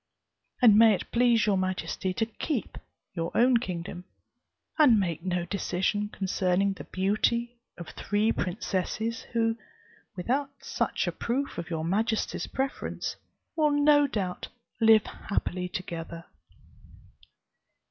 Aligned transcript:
And 0.63 0.77
may 0.79 0.95
it 0.95 1.11
please 1.11 1.45
your 1.45 1.59
majesty 1.59 2.11
to 2.11 2.25
keep 2.25 2.79
your 3.13 3.29
own 3.37 3.57
kingdom, 3.57 4.05
and 4.79 4.99
make 4.99 5.21
no 5.23 5.45
decision 5.45 6.09
concerning 6.09 6.73
the 6.73 6.85
beauty 6.85 7.59
of 7.77 7.89
three 7.89 8.31
princesses, 8.31 9.21
who, 9.33 9.57
without 10.15 10.49
such 10.59 11.05
a 11.05 11.11
proof 11.11 11.59
of 11.59 11.69
your 11.69 11.85
majesty's 11.85 12.47
preference, 12.47 13.15
will 13.55 13.69
no 13.69 14.07
doubt 14.07 14.47
live 14.79 15.05
happily 15.05 15.69
together!" 15.69 16.25